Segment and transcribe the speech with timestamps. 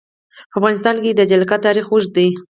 [0.51, 2.27] په افغانستان کې د جلګه تاریخ اوږد دی.